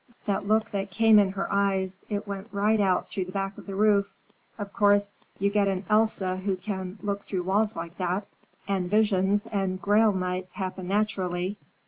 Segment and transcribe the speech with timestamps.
[0.25, 3.67] That look that came in her eyes; it went right out through the back of
[3.67, 4.15] the roof.
[4.57, 8.25] Of course, you get an Elsa who can look through walls like that,
[8.67, 11.59] and visions and Grail knights happen naturally.